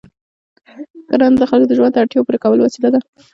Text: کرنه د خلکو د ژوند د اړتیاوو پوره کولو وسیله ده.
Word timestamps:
کرنه 1.09 1.37
د 1.39 1.43
خلکو 1.51 1.69
د 1.69 1.71
ژوند 1.77 1.91
د 1.93 1.97
اړتیاوو 2.01 2.27
پوره 2.27 2.39
کولو 2.43 2.61
وسیله 2.65 2.89
ده. 2.93 2.99